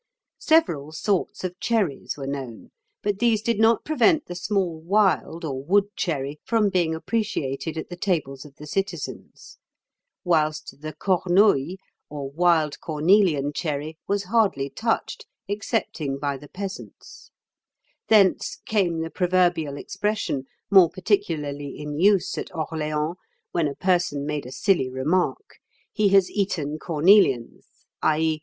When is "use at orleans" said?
21.99-23.17